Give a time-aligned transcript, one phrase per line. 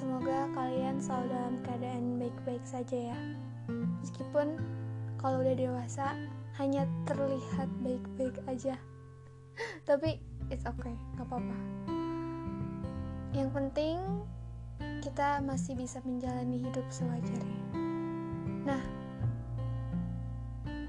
[0.00, 3.18] Semoga kalian selalu dalam keadaan baik-baik saja ya.
[4.00, 4.56] Meskipun
[5.20, 6.16] kalau udah dewasa
[6.56, 8.80] hanya terlihat baik-baik aja.
[9.88, 10.16] Tapi
[10.48, 11.58] it's okay, gak apa-apa.
[13.36, 14.00] Yang penting
[15.04, 17.60] kita masih bisa menjalani hidup sewajarnya.
[18.64, 18.80] Nah,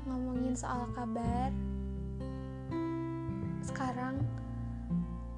[0.08, 1.52] ngomongin soal kabar,
[3.60, 4.24] sekarang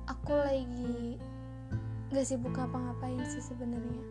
[0.05, 1.17] aku lagi
[2.13, 4.05] gak sibuk ngapa-ngapain sih sebenarnya.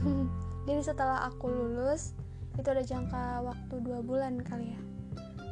[0.70, 2.14] Jadi setelah aku lulus
[2.54, 4.80] itu ada jangka waktu dua bulan kali ya.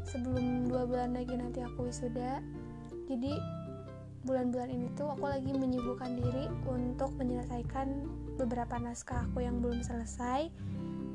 [0.09, 2.41] Sebelum dua bulan lagi nanti aku wisuda
[3.09, 3.41] jadi
[4.29, 8.05] bulan-bulan ini tuh aku lagi menyibukkan diri untuk menyelesaikan
[8.37, 10.53] beberapa naskah aku yang belum selesai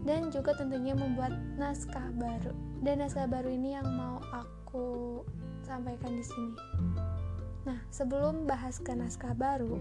[0.03, 2.51] dan juga tentunya membuat naskah baru.
[2.81, 5.21] Dan naskah baru ini yang mau aku
[5.61, 6.55] sampaikan di sini.
[7.63, 9.79] Nah, sebelum bahas ke naskah baru,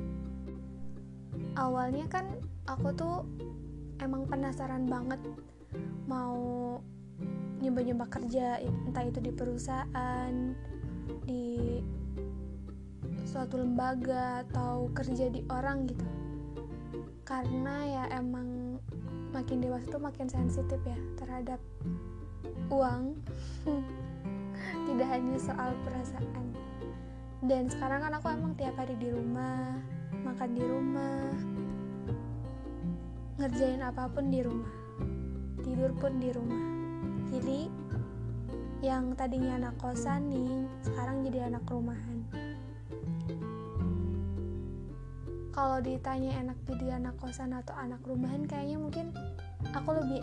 [1.57, 2.27] awalnya kan
[2.65, 3.27] aku tuh
[4.01, 5.21] emang penasaran banget
[6.09, 6.79] mau
[7.63, 10.35] nyoba-nyoba kerja entah itu di perusahaan
[11.23, 11.79] di
[13.23, 16.05] suatu lembaga atau kerja di orang gitu.
[17.23, 18.77] Karena ya emang
[19.33, 21.61] makin dewasa tuh makin sensitif ya terhadap
[22.69, 23.17] uang.
[24.87, 26.53] Tidak hanya soal perasaan.
[27.43, 29.81] Dan sekarang kan aku emang tiap hari di rumah
[30.23, 31.31] makan di rumah
[33.43, 34.83] ngerjain apa pun di rumah
[35.63, 36.63] tidur pun di rumah.
[37.33, 37.71] Jadi
[38.83, 42.19] yang tadinya anak kosan nih sekarang jadi anak rumahan.
[45.53, 49.15] Kalau ditanya enak jadi anak kosan atau anak rumahan kayaknya mungkin
[49.71, 50.21] aku lebih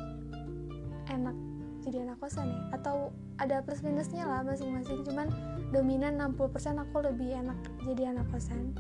[1.08, 1.34] enak
[1.82, 2.60] jadi anak kosan ya.
[2.76, 5.08] Atau ada plus minusnya lah masing-masing.
[5.08, 5.32] Cuman
[5.72, 7.58] dominan 60% aku lebih enak
[7.88, 8.76] jadi anak kosan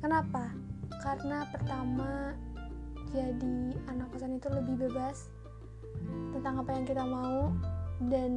[0.00, 0.52] Kenapa?
[1.02, 2.36] Karena pertama
[3.14, 5.30] jadi anak kosan itu lebih bebas
[6.36, 7.48] tentang apa yang kita mau
[8.10, 8.32] dan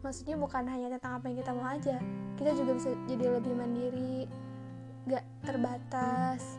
[0.00, 1.96] maksudnya bukan hanya tentang apa yang kita mau aja
[2.36, 4.28] kita juga bisa jadi lebih mandiri
[5.08, 6.56] gak terbatas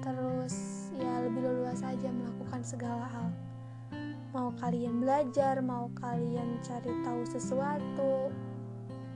[0.00, 3.28] terus ya lebih leluasa aja melakukan segala hal
[4.32, 8.32] mau kalian belajar mau kalian cari tahu sesuatu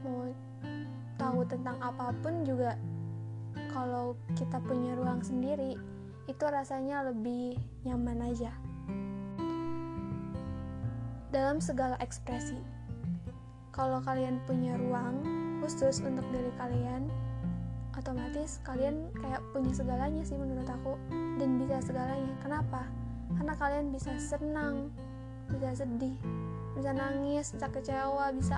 [0.05, 0.29] mau
[1.21, 2.77] tahu tentang apa pun juga
[3.73, 5.81] kalau kita punya ruang sendiri
[6.29, 8.53] itu rasanya lebih nyaman aja.
[11.33, 12.61] Dalam segala ekspresi
[13.73, 15.25] kalau kalian punya ruang
[15.65, 17.09] khusus untuk diri kalian
[17.97, 21.01] otomatis kalian kayak punya segalanya sih menurut aku
[21.41, 22.37] dan bisa segalanya.
[22.45, 22.85] Kenapa?
[23.33, 24.93] Karena kalian bisa senang
[25.49, 26.17] bisa sedih
[26.73, 28.57] bisa nangis bisa kecewa bisa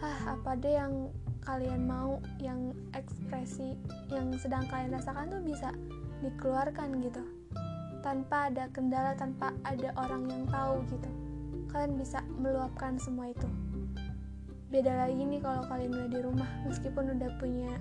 [0.00, 1.12] hah apa deh yang
[1.44, 3.76] kalian mau yang ekspresi
[4.08, 5.70] yang sedang kalian rasakan tuh bisa
[6.24, 7.22] dikeluarkan gitu.
[8.00, 11.10] Tanpa ada kendala tanpa ada orang yang tahu gitu.
[11.68, 13.48] Kalian bisa meluapkan semua itu.
[14.72, 17.72] Beda lagi nih kalau kalian udah di rumah meskipun udah punya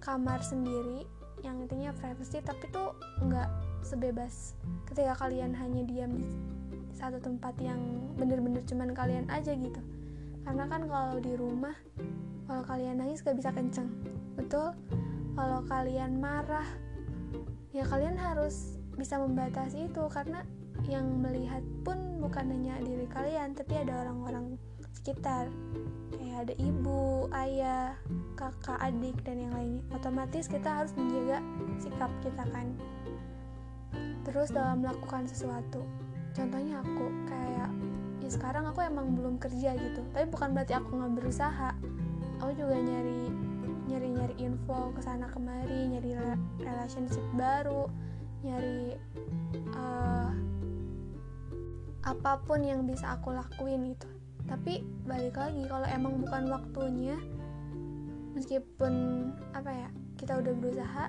[0.00, 1.04] kamar sendiri
[1.46, 3.46] yang intinya privacy tapi tuh nggak
[3.86, 4.58] sebebas
[4.90, 6.26] ketika kalian hanya diam di
[6.98, 7.78] satu tempat yang
[8.18, 9.78] bener-bener cuman kalian aja gitu.
[10.42, 11.76] Karena kan kalau di rumah
[12.48, 13.92] kalau kalian nangis gak bisa kenceng.
[14.32, 14.72] Betul.
[15.36, 16.64] Kalau kalian marah
[17.76, 20.42] ya kalian harus bisa membatasi itu karena
[20.88, 24.56] yang melihat pun bukan hanya diri kalian tapi ada orang-orang
[24.96, 25.52] sekitar.
[26.16, 27.92] Kayak ada ibu, ayah,
[28.34, 29.84] kakak, adik dan yang lainnya.
[29.92, 31.44] Otomatis kita harus menjaga
[31.76, 32.72] sikap kita kan.
[34.24, 35.84] Terus dalam melakukan sesuatu.
[36.32, 37.70] Contohnya aku kayak
[38.24, 40.00] ya sekarang aku emang belum kerja gitu.
[40.16, 41.76] Tapi bukan berarti aku nggak berusaha
[42.38, 43.30] aku juga nyari
[43.88, 46.14] nyari nyari info ke sana kemari nyari
[46.62, 47.90] relationship baru
[48.46, 48.94] nyari
[49.74, 50.30] uh,
[52.06, 54.08] apa pun yang bisa aku lakuin gitu.
[54.48, 57.18] Tapi balik lagi kalau emang bukan waktunya
[58.32, 58.94] meskipun
[59.52, 61.04] apa ya kita udah berusaha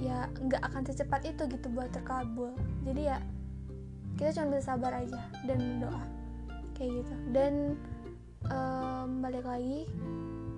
[0.00, 2.54] ya nggak akan secepat itu gitu buat terkabul.
[2.86, 3.18] Jadi ya
[4.16, 6.04] kita cuma bisa sabar aja dan berdoa.
[6.76, 7.14] Kayak gitu.
[7.36, 7.52] Dan
[8.48, 9.84] um, balik lagi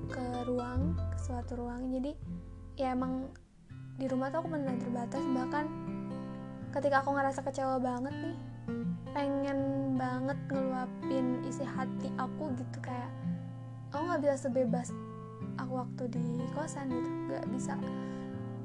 [0.06, 1.90] ke ruang ke suatu ruang.
[1.90, 2.12] Jadi
[2.78, 3.32] ya emang
[3.98, 5.22] di rumah tuh aku benar terbatas.
[5.22, 5.64] Bahkan
[6.72, 8.36] ketika aku ngerasa kecewa banget nih
[9.12, 13.12] pengen banget ngeluapin isi hati aku gitu kayak
[13.92, 14.88] aku nggak bisa sebebas
[15.60, 17.10] aku waktu di kosan gitu.
[17.28, 17.74] Nggak bisa.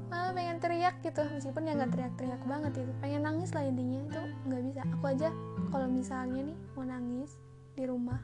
[0.08, 1.20] Malah pengen teriak gitu.
[1.20, 4.00] Meskipun ya nggak teriak-teriak banget itu pengen nangis lah intinya.
[4.08, 4.80] Itu nggak bisa.
[4.96, 5.28] Aku aja
[5.68, 7.36] kalau misalnya nih mau nangis
[7.76, 8.18] di rumah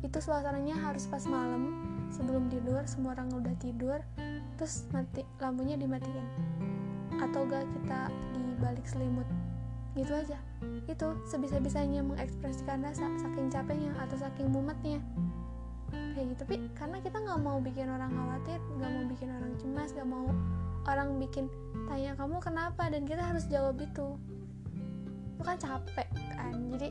[0.00, 1.76] itu suasananya harus pas malam
[2.10, 4.00] sebelum tidur semua orang udah tidur
[4.56, 6.26] terus mati lampunya dimatiin.
[7.20, 8.08] Atau gak kita
[8.60, 9.26] balik selimut
[9.98, 10.38] gitu aja.
[10.86, 15.00] Itu sebisa-bisanya mengekspresikan rasa saking capeknya atau saking mumetnya.
[15.90, 19.90] Kayak gitu tapi karena kita nggak mau bikin orang khawatir nggak mau bikin orang cemas
[19.90, 20.28] nggak mau
[20.86, 21.50] orang bikin
[21.90, 22.82] tanya kamu kenapa?
[22.92, 24.14] Dan kita harus jawab itu.
[25.34, 26.54] Itu kan capek kan?
[26.76, 26.88] Jadi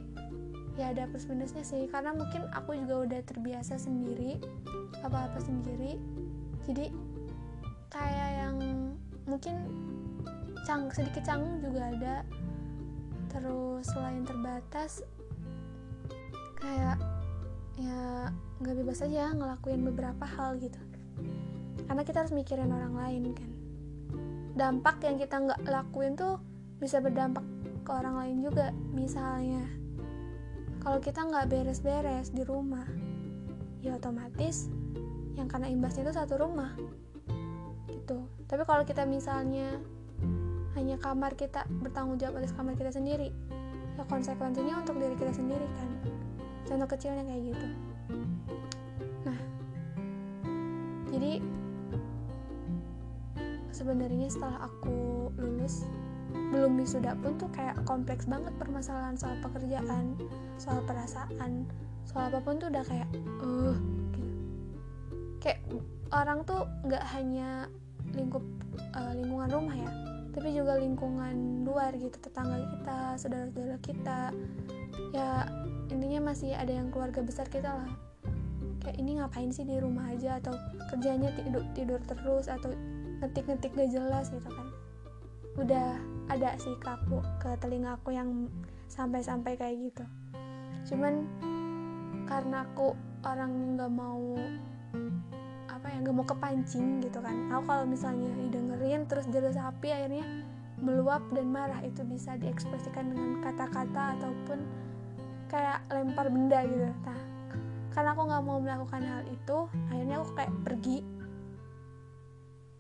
[0.78, 4.38] ya ada plus minusnya sih karena mungkin aku juga udah terbiasa sendiri
[5.02, 5.98] apa-apa sendiri.
[6.68, 6.92] Jadi
[7.90, 8.56] kayak yang
[9.26, 9.56] mungkin
[10.68, 12.16] cang sedikit canggung juga ada.
[13.30, 15.02] Terus selain terbatas
[16.60, 17.00] kayak
[17.80, 18.30] ya
[18.60, 20.80] nggak bebas aja ngelakuin beberapa hal gitu.
[21.88, 23.52] Karena kita harus mikirin orang lain kan.
[24.60, 26.38] Dampak yang kita nggak lakuin tuh
[26.80, 27.44] bisa berdampak
[27.84, 29.79] ke orang lain juga misalnya
[30.80, 32.88] kalau kita nggak beres-beres di rumah
[33.80, 34.68] ya otomatis
[35.36, 36.76] yang kena imbasnya itu satu rumah.
[37.88, 38.18] Gitu.
[38.48, 39.80] Tapi kalau kita misalnya
[40.76, 43.32] hanya kamar kita bertanggung jawab atas kamar kita sendiri
[44.00, 45.90] ya konsekuensinya untuk diri kita sendiri kan.
[46.68, 47.68] Contoh kecilnya kayak gitu.
[49.28, 49.40] Nah
[51.12, 51.44] jadi
[53.76, 55.84] sebenarnya setelah aku lulus
[56.50, 60.18] belum wisuda pun tuh kayak kompleks banget permasalahan soal pekerjaan
[60.58, 61.70] soal perasaan
[62.10, 63.10] soal apa pun tuh udah kayak
[63.46, 63.78] uh
[64.18, 64.38] gitu.
[65.40, 65.60] Kayak
[66.10, 67.70] orang tuh nggak hanya
[68.18, 68.42] lingkup
[68.98, 69.92] uh, lingkungan rumah ya
[70.30, 74.22] tapi juga lingkungan luar gitu tetangga kita saudara-saudara kita.
[75.10, 75.50] Ya
[75.90, 77.92] intinya masih ada yang keluarga besar kita lah.
[78.80, 80.38] Kayak ini ngapain sih di rumah aja?
[80.38, 80.54] Atau
[80.94, 82.72] kerjanya tidur tidur terus atau
[83.20, 84.69] ngetik-ngetik gak jelas gitu kan
[85.58, 85.98] udah
[86.30, 88.52] ada sih ke aku ke telinga aku yang
[88.90, 90.06] sampai-sampai kayak gitu.
[90.94, 91.26] Cuman
[92.30, 92.94] karena aku
[93.26, 94.38] orang nggak mau
[95.70, 97.50] apa ya nggak mau kepancing gitu kan.
[97.50, 100.26] Aku kalau misalnya didengerin terus jelas api akhirnya
[100.80, 104.60] meluap dan marah itu bisa diekspresikan dengan kata-kata ataupun
[105.50, 106.88] kayak lempar benda gitu.
[106.88, 107.20] Nah
[107.90, 109.58] karena aku nggak mau melakukan hal itu
[109.90, 110.98] akhirnya aku kayak pergi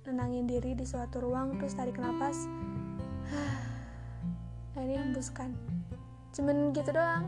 [0.07, 2.47] nenangin diri di suatu ruang terus tarik nafas
[4.79, 5.51] akhirnya hembuskan.
[6.31, 7.27] Cuman gitu doang.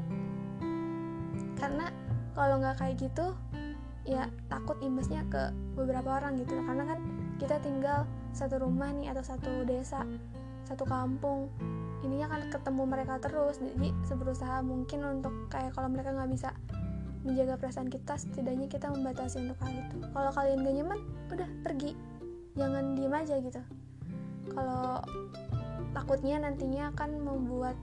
[1.59, 1.91] Karena
[2.31, 3.35] kalau nggak kayak gitu
[4.07, 6.99] ya takut imbasnya ke beberapa orang gitu karena kan
[7.37, 10.07] kita tinggal satu rumah nih atau satu desa
[10.65, 11.51] satu kampung.
[12.01, 13.61] Ininya kan ketemu mereka terus.
[13.61, 16.49] Jadi seberusaha mungkin untuk kayak kalau mereka nggak bisa
[17.21, 19.97] menjaga perasaan kita setidaknya kita membatasi untuk hal itu.
[20.09, 21.93] Kalau kalian gak nyaman udah pergi
[22.55, 23.61] jangan diem aja gitu.
[24.51, 24.99] Kalau
[25.95, 27.75] takutnya nantinya akan membuat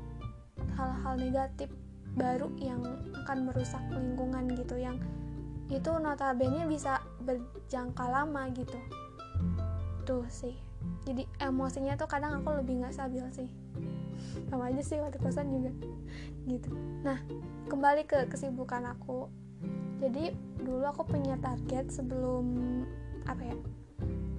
[0.76, 1.70] hal-hal negatif
[2.19, 2.82] baru yang
[3.25, 4.99] akan merusak lingkungan gitu yang
[5.69, 8.79] itu notabene bisa berjangka lama gitu.
[10.09, 10.56] Tuh sih.
[11.05, 13.49] Jadi emosinya tuh kadang aku lebih nggak stabil sih.
[14.49, 15.73] Sama aja sih waktu kosan juga.
[16.49, 16.73] Gitu.
[17.05, 17.21] Nah
[17.69, 19.29] kembali ke kesibukan aku.
[20.00, 20.32] Jadi
[20.62, 22.47] dulu aku punya target sebelum
[23.29, 23.56] apa ya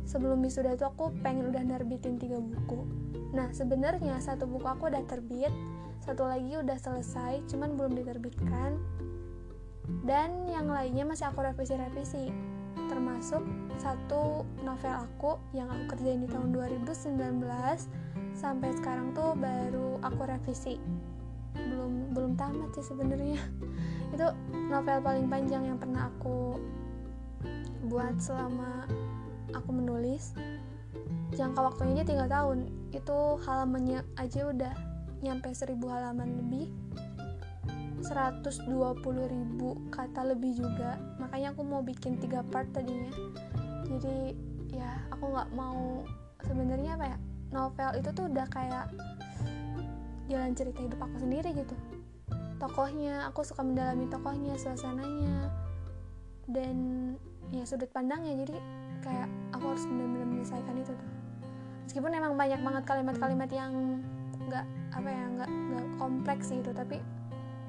[0.09, 2.81] sebelum wisuda itu aku pengen udah nerbitin tiga buku.
[3.29, 5.53] Nah sebenarnya satu buku aku udah terbit
[6.01, 8.81] satu lagi udah selesai cuman belum diterbitkan.
[10.01, 12.33] Dan yang lainnya masih aku revisi-revisi
[12.89, 13.45] termasuk
[13.77, 17.45] satu novel aku yang aku kerjain di tahun 2019
[18.33, 20.81] sampai sekarang tuh baru aku revisi.
[21.53, 23.37] Belum belum tamat sih sebenarnya.
[24.17, 24.33] Itu
[24.73, 26.57] novel paling panjang yang pernah aku
[27.89, 28.89] buat selama
[29.53, 30.33] aku menulis
[31.33, 32.69] jangka waktunya aja tiga tahun.
[32.91, 34.73] Itu halamannya aja udah
[35.21, 36.67] nyampe seribu halaman lebih.
[37.99, 38.63] 120
[39.27, 40.97] ribu kata lebih juga.
[41.19, 43.11] Makanya aku mau bikin tiga part tadinya.
[43.85, 44.33] Jadi
[44.71, 46.05] ya aku nggak mau
[46.45, 47.17] sebenarnya apa ya
[47.49, 48.85] novel itu tuh udah kayak
[50.29, 51.75] jalan cerita hidup aku sendiri gitu.
[52.61, 55.49] Tokohnya aku suka mendalami tokohnya suasananya
[56.47, 56.77] dan
[57.51, 58.45] ya sudut pandangnya.
[58.45, 58.55] Jadi
[59.03, 61.09] kayak aku harus benar-benar menyelesaikan itu tuh.
[61.89, 63.73] Meskipun emang banyak banget kalimat-kalimat yang
[64.49, 64.65] nggak
[64.97, 66.97] apa ya nggak nggak kompleks gitu tapi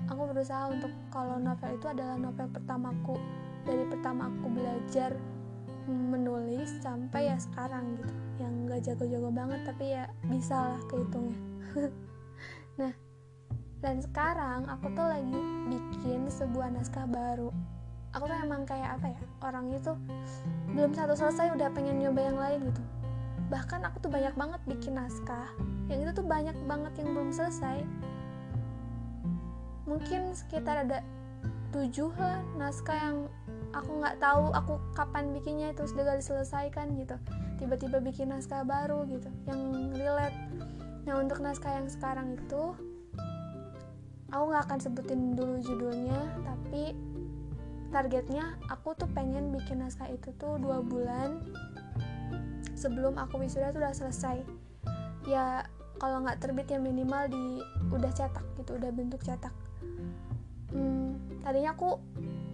[0.08, 3.20] aku berusaha untuk kalau novel itu adalah novel pertamaku
[3.68, 5.12] dari pertama aku belajar
[5.90, 11.38] menulis sampai ya sekarang gitu yang nggak jago-jago banget tapi ya bisa lah kehitungnya.
[12.80, 12.94] Nah
[13.84, 17.52] dan sekarang aku tuh lagi bikin sebuah naskah baru
[18.10, 19.92] aku tuh emang kayak apa ya orang itu
[20.74, 22.82] belum satu selesai udah pengen nyoba yang lain gitu.
[23.50, 25.50] Bahkan aku tuh banyak banget bikin naskah
[25.90, 27.82] yang itu tuh banyak banget yang belum selesai.
[29.86, 31.02] Mungkin sekitar ada
[31.74, 33.16] tujuh lah naskah yang
[33.74, 37.14] aku nggak tahu aku kapan bikinnya itu sudah gak diselesaikan gitu.
[37.58, 40.34] Tiba-tiba bikin naskah baru gitu yang relate.
[41.06, 42.74] Nah untuk naskah yang sekarang itu
[44.30, 46.94] aku nggak akan sebutin dulu judulnya tapi
[47.90, 51.42] targetnya aku tuh pengen bikin naskah itu tuh dua bulan
[52.78, 54.40] sebelum aku wisuda tuh udah selesai.
[55.28, 55.68] Ya
[56.00, 57.60] kalau nggak terbit ya minimal di
[57.92, 59.52] udah cetak gitu udah bentuk cetak.
[60.72, 62.00] Hmm, tadinya aku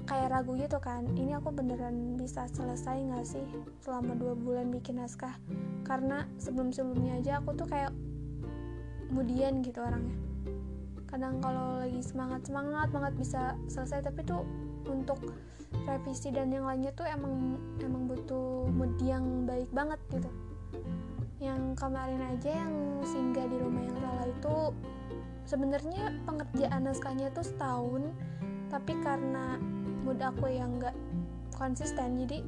[0.09, 3.47] kayak ragu gitu kan ini aku beneran bisa selesai nggak sih
[3.85, 5.37] selama dua bulan bikin naskah?
[5.87, 7.95] Karena sebelum sebelumnya aja aku tuh kayak
[9.07, 10.19] kemudian gitu orangnya.
[11.07, 14.43] Kadang kalau lagi semangat semangat banget bisa selesai tapi tuh
[14.89, 15.19] untuk
[15.87, 20.31] revisi dan yang lainnya tuh emang emang butuh mood yang baik banget gitu.
[21.43, 22.75] Yang kemarin aja yang
[23.05, 24.57] singgah di rumah yang salah itu
[25.47, 28.03] sebenarnya pengerjaan naskahnya tuh setahun
[28.73, 29.61] tapi karena
[30.03, 30.97] mood aku yang nggak
[31.55, 32.43] konsisten jadi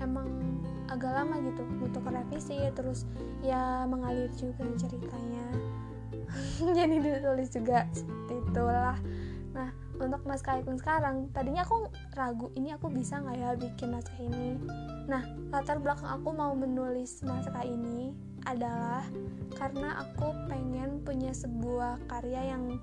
[0.00, 0.44] emang
[0.88, 2.58] agak lama gitu butuh revisi.
[2.74, 3.08] Terus
[3.40, 5.46] ya mengalir juga ceritanya.
[6.78, 7.86] Jadi ditulis juga
[8.28, 8.98] itulah
[10.04, 11.32] untuk naskah ikon sekarang.
[11.32, 14.60] Tadinya aku ragu ini aku bisa nggak ya bikin naskah ini?
[15.08, 18.12] Nah latar belakang aku mau menulis naskah ini
[18.44, 19.04] adalah
[19.56, 22.76] karena aku pengen punya sebuah karya yang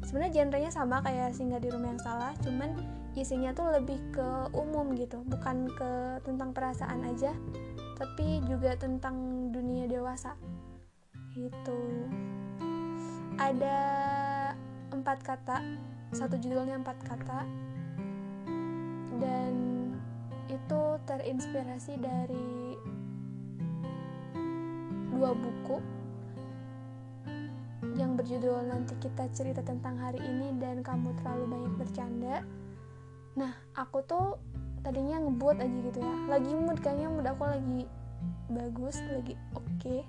[0.00, 2.72] sebenarnya genrenya sama kayak singgah di rumah yang salah cuman
[3.12, 5.20] isinya tuh lebih ke umum gitu.
[5.28, 7.36] Bukan ke tentang perasaan aja
[8.00, 10.32] tapi juga tentang dunia dewasa.
[11.36, 11.80] Gitu.
[13.36, 13.78] Ada
[14.90, 15.58] empat kata
[16.10, 17.40] satu judulnya empat kata.
[19.20, 19.52] Dan
[20.50, 22.74] itu terinspirasi dari
[25.14, 25.78] dua buku
[27.94, 32.36] yang berjudul nanti kita cerita tentang hari ini dan kamu terlalu banyak bercanda.
[33.36, 34.40] Nah aku tuh
[34.80, 36.14] tadinya ngebut aja gitu ya.
[36.26, 37.84] Lagi mood kayaknya mood aku lagi
[38.48, 39.68] bagus lagi oke.
[39.78, 40.02] Okay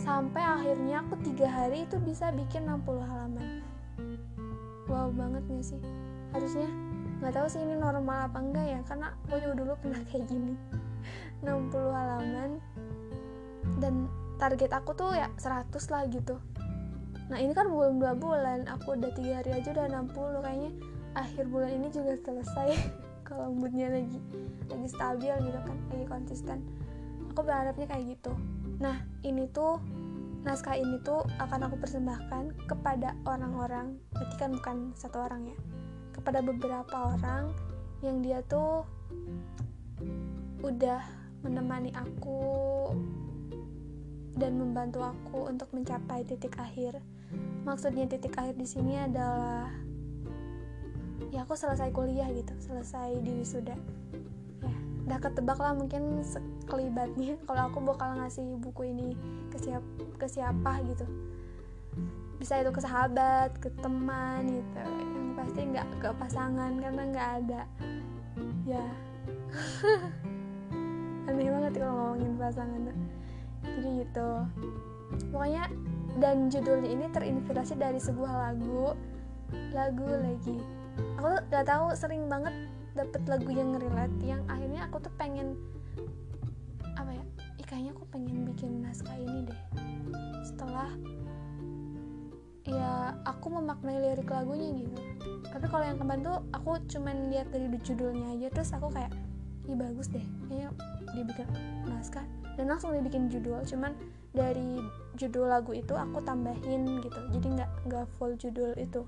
[0.00, 3.39] sampai akhirnya aku tiga hari itu bisa bikin 60 halaman
[5.10, 5.80] wow banget gak sih?
[6.30, 6.68] Harusnya
[7.20, 10.54] nggak tahu sih ini normal apa enggak ya karena aku juga dulu pernah kayak gini.
[11.42, 12.50] 60 halaman
[13.80, 14.06] dan
[14.38, 16.36] target aku tuh ya 100 lah gitu.
[17.32, 20.70] Nah ini kan belum dua bulan aku udah tiga hari aja udah 60 kayaknya
[21.18, 22.70] akhir bulan ini juga selesai
[23.26, 24.20] kalau moodnya lagi
[24.70, 26.58] lagi stabil gitu kan lagi konsisten.
[27.34, 28.32] Aku berharapnya kayak gitu.
[28.82, 29.78] Nah, ini tuh
[30.40, 35.56] naskah ini tuh akan aku persembahkan kepada orang-orang, berarti kan bukan satu orang ya,
[36.16, 37.52] kepada beberapa orang
[38.00, 38.88] yang dia tuh
[40.64, 41.04] udah
[41.44, 42.40] menemani aku
[44.40, 47.00] dan membantu aku untuk mencapai titik akhir.
[47.68, 49.68] Maksudnya titik akhir di sini adalah
[51.28, 53.76] ya aku selesai kuliah gitu, selesai di wisuda
[55.10, 57.34] udah ketebak lah mungkin sekelibatnya.
[57.50, 59.18] Kalau aku bakal ngasih buku ini
[59.50, 59.90] ke siapa
[60.22, 61.02] ke siapa gitu.
[62.38, 64.78] Bisa itu ke sahabat ke teman gitu.
[64.86, 67.62] Yang pasti nggak ke pasangan karena nggak ada.
[68.62, 68.86] Ya.
[71.26, 72.80] Aneh banget kalau ngomongin pasangan.
[72.86, 72.94] Tuh
[73.66, 74.30] jadi gitu.
[75.34, 75.66] Pokoknya
[76.22, 78.94] dan judulnya ini terinspirasi dari sebuah lagu.
[79.74, 80.62] Lagu lagi.
[81.18, 82.54] Aku tuh gak tahu sering banget
[82.94, 85.54] dapet lagu yang relate yang akhirnya aku tuh pengen
[86.98, 87.24] apa ya
[87.60, 89.60] Ih, kayaknya aku pengen bikin naskah ini deh.
[90.42, 90.90] Setelah
[92.66, 94.96] ya aku memaknai lirik lagunya gitu.
[95.50, 99.12] Tapi kalau yang kemarin tuh aku cuman lihat dari judulnya aja terus aku kayak
[99.68, 100.70] ih bagus deh kayaknya
[101.14, 101.46] dibikin
[101.86, 102.26] naskah.
[102.58, 103.94] Dan langsung dibikin judul cuman
[104.30, 104.82] dari
[105.18, 107.20] judul lagu itu aku tambahin gitu.
[107.34, 109.06] Jadi nggak nggak full judul itu.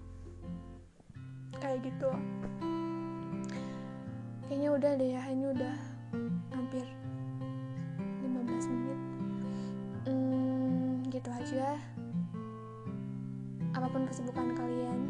[1.63, 2.11] Kayak gitu
[4.53, 5.77] kayaknya udah deh ya ini udah
[6.53, 6.85] hampir
[8.21, 9.01] 15 menit.
[10.05, 11.81] Hmm, gitu aja.
[13.73, 15.09] Apa pun kesibukan kalian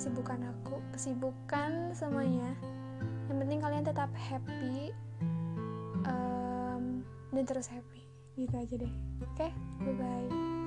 [0.00, 2.56] kesibukan aku kesibukan semuanya
[3.28, 4.96] yang penting kalian tetap happy
[6.08, 7.04] um,
[7.36, 8.08] dan terus happy.
[8.32, 8.94] Gitu aja deh.
[9.20, 9.50] Oke okay?
[9.84, 10.59] bye bye